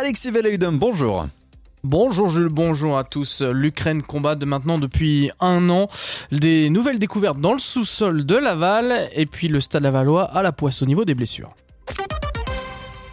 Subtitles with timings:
[0.00, 1.26] Alexis Veleudum, bonjour.
[1.82, 3.42] Bonjour Jules, bonjour à tous.
[3.42, 5.88] L'Ukraine combat de maintenant depuis un an
[6.30, 10.52] des nouvelles découvertes dans le sous-sol de Laval et puis le stade Lavallois à la
[10.52, 11.52] poisse au niveau des blessures.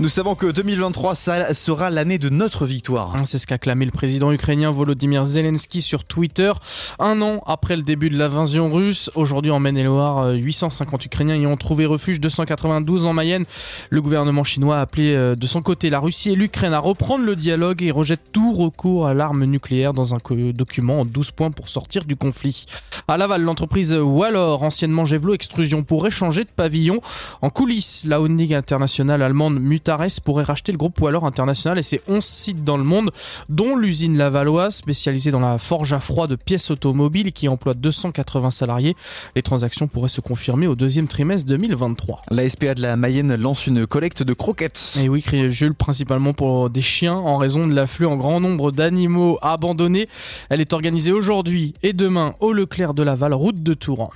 [0.02, 3.16] Nous savons que 2023 sera l'année de notre victoire.
[3.16, 6.52] Hein, c'est ce qu'a clamé le président ukrainien Volodymyr Zelensky sur Twitter.
[7.00, 11.48] Un an après le début de l'invasion russe, aujourd'hui en Maine-et-Loire, 850 euh, Ukrainiens y
[11.48, 13.46] ont trouvé refuge, 292 en Mayenne.
[13.90, 17.24] Le gouvernement chinois a appelé euh, de son côté la Russie et l'Ukraine à reprendre
[17.24, 20.18] le dialogue et rejette tout recours à l'arme nucléaire dans un
[20.54, 22.66] document en 12 points pour sortir du conflit.
[23.08, 27.00] À Laval, l'entreprise Wallor, anciennement Gevlo Extrusion, pourrait changer de pavillon.
[27.42, 32.02] En coulisses, la holding internationale allemande Mutares pourrait racheter le groupe Wallor International et ses
[32.08, 33.12] 11 sites dans le monde,
[33.50, 38.50] dont l'usine Lavalloise, spécialisée dans la forge à froid de pièces automobiles qui emploie 280
[38.50, 38.96] salariés.
[39.36, 42.24] Les transactions pourraient se confirmer au deuxième trimestre 2023.
[42.32, 44.98] La SPA de la Mayenne lance une collecte de croquettes.
[45.00, 48.72] Et oui, crie Jules, principalement pour des chiens en raison de l'afflux en grand nombre
[48.72, 50.10] d'animaux abandonnés.
[50.50, 54.10] Elle est organisée aujourd'hui et demain au Leclerc de Laval, route de Touran.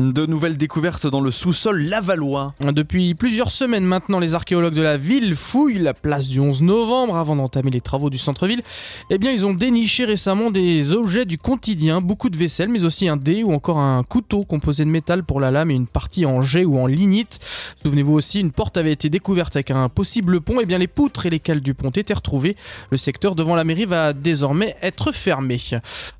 [0.00, 2.54] De nouvelles découvertes dans le sous-sol lavallois.
[2.72, 7.18] Depuis plusieurs semaines maintenant, les archéologues de la ville fouillent la place du 11 novembre
[7.18, 8.62] avant d'entamer les travaux du centre-ville.
[9.10, 13.08] Eh bien, ils ont déniché récemment des objets du quotidien, beaucoup de vaisselle, mais aussi
[13.08, 16.24] un dé ou encore un couteau composé de métal pour la lame et une partie
[16.24, 17.38] en jet ou en lignite.
[17.84, 20.60] Souvenez-vous aussi, une porte avait été découverte avec un possible pont.
[20.62, 22.56] Eh bien, les poutres et les cales du pont étaient retrouvées.
[22.90, 25.58] Le secteur devant la mairie va désormais être fermé.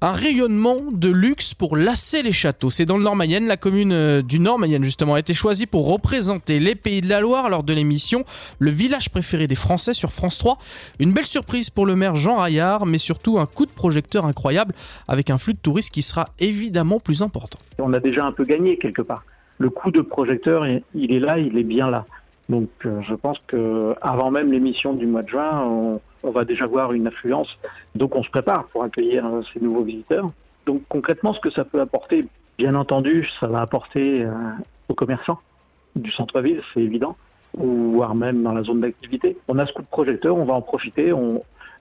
[0.02, 2.68] Un rayonnement de luxe pour lasser les châteaux.
[2.68, 5.90] C'est dans le Nord-Mayenne, la commune euh, du Nord Mayenne justement a été choisie pour
[5.90, 8.24] représenter les pays de la Loire lors de l'émission
[8.58, 10.58] Le village préféré des Français sur France 3.
[10.98, 14.74] Une belle surprise pour le maire Jean Raillard, mais surtout un coup de projecteur incroyable
[15.08, 17.58] avec un flux de touristes qui sera évidemment plus important.
[17.78, 19.24] On a déjà un peu gagné quelque part.
[19.58, 22.06] Le coup de projecteur, il est là, il est bien là.
[22.48, 26.44] Donc euh, je pense que avant même l'émission du mois de juin, on, on, va
[26.44, 27.56] déjà voir une affluence.
[27.94, 30.32] Donc on se prépare pour accueillir euh, ces nouveaux visiteurs.
[30.66, 32.26] Donc concrètement, ce que ça peut apporter,
[32.60, 34.34] Bien entendu, ça va apporter euh,
[34.90, 35.40] aux commerçants
[35.96, 37.16] du centre-ville, c'est évident,
[37.56, 39.36] ou voire même dans la zone d'activité.
[39.48, 41.12] On a ce coup de projecteur, on va en profiter.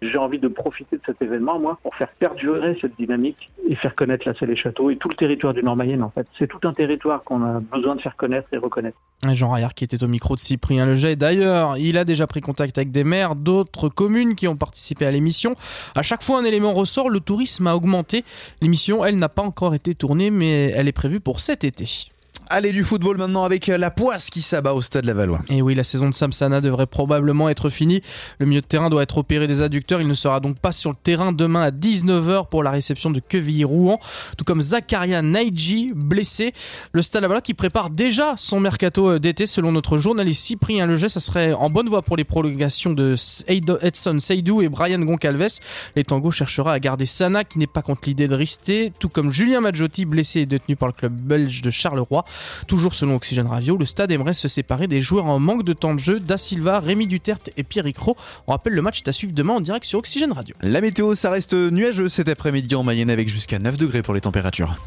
[0.01, 3.95] J'ai envie de profiter de cet événement, moi, pour faire perdurer cette dynamique et faire
[3.95, 6.25] connaître la Selle et Château et tout le territoire du Nord-Mayenne, en fait.
[6.37, 8.97] C'est tout un territoire qu'on a besoin de faire connaître et reconnaître.
[9.33, 11.17] Jean Raillard qui était au micro de Cyprien Leget.
[11.17, 15.11] D'ailleurs, il a déjà pris contact avec des maires d'autres communes qui ont participé à
[15.11, 15.55] l'émission.
[15.95, 18.23] À chaque fois, un élément ressort, le tourisme a augmenté.
[18.61, 22.09] L'émission, elle, n'a pas encore été tournée, mais elle est prévue pour cet été.
[22.51, 25.41] Allez du football maintenant avec la poisse qui s'abat au stade Lavallois.
[25.49, 28.01] Et oui, la saison de Samsana devrait probablement être finie.
[28.39, 30.01] Le milieu de terrain doit être opéré des adducteurs.
[30.01, 33.19] Il ne sera donc pas sur le terrain demain à 19h pour la réception de
[33.19, 33.99] Quevilly-Rouen.
[34.35, 36.51] Tout comme Zakaria Naiji, blessé.
[36.91, 41.09] Le stade Lavallois qui prépare déjà son mercato euh, d'été selon notre journaliste Cyprien Leget.
[41.09, 43.15] Ça serait en bonne voie pour les prolongations de
[43.47, 45.59] Edson Seydou et Brian Goncalves.
[45.95, 48.91] Les cherchera à garder Sana qui n'est pas contre l'idée de rester.
[48.99, 52.25] Tout comme Julien Maggiotti, blessé et détenu par le club belge de Charleroi.
[52.67, 55.93] Toujours selon Oxygène Radio, le stade aimerait se séparer des joueurs en manque de temps
[55.93, 58.15] de jeu, Da Silva, Rémi Duterte et Pierre Icro.
[58.47, 60.55] On rappelle le match est à suivre demain en direct sur Oxygène Radio.
[60.61, 64.21] La météo, ça reste nuageux cet après-midi en Mayenne avec jusqu'à 9 degrés pour les
[64.21, 64.77] températures.